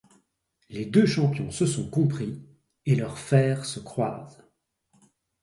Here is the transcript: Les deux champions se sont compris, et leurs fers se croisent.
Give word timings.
Les 0.71 0.87
deux 0.87 1.05
champions 1.05 1.51
se 1.51 1.67
sont 1.67 1.87
compris, 1.87 2.41
et 2.87 2.95
leurs 2.95 3.19
fers 3.19 3.65
se 3.65 3.79
croisent. 3.79 4.43